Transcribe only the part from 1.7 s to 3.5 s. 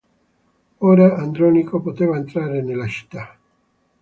poteva entrare nella città.